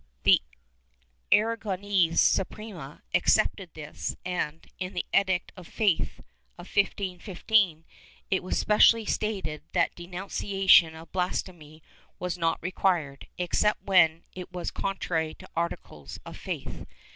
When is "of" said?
5.55-5.67, 6.57-6.65, 10.95-11.11, 16.25-16.35